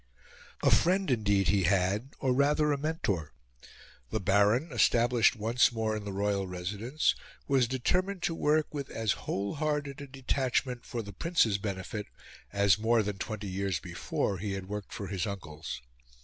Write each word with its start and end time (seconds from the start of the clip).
A 0.63 0.71
friend, 0.71 1.11
indeed, 1.11 1.49
he 1.49 1.65
had 1.65 2.15
or 2.17 2.33
rather, 2.33 2.71
a 2.71 2.77
mentor. 2.79 3.33
The 4.09 4.19
Baron, 4.19 4.71
established 4.71 5.35
once 5.35 5.71
more 5.71 5.95
in 5.95 6.05
the 6.05 6.11
royal 6.11 6.47
residence, 6.47 7.13
was 7.47 7.67
determined 7.67 8.23
to 8.23 8.33
work 8.33 8.73
with 8.73 8.89
as 8.89 9.11
wholehearted 9.29 10.01
a 10.01 10.07
detachment 10.07 10.85
for 10.87 11.03
the 11.03 11.13
Prince's 11.13 11.59
benefit 11.59 12.07
as, 12.51 12.79
more 12.79 13.03
than 13.03 13.19
twenty 13.19 13.47
years 13.47 13.79
before, 13.79 14.39
he 14.39 14.53
had 14.53 14.67
worked 14.67 14.91
for 14.91 15.05
his 15.05 15.27
uncle's. 15.27 15.79